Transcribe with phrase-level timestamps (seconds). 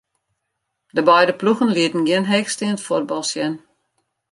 [0.87, 3.53] De beide ploegen lieten gjin heechsteand fuotbal sjen.